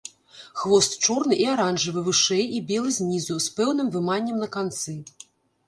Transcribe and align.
Хвост 0.61 0.95
чорны 1.05 1.37
і 1.43 1.45
аранжавы 1.55 2.01
вышэй 2.09 2.43
і 2.61 2.63
белы 2.73 2.89
знізу, 2.99 3.39
з 3.47 3.55
пэўным 3.61 3.95
выманнем 3.99 4.43
на 4.43 4.51
канцы. 4.59 5.01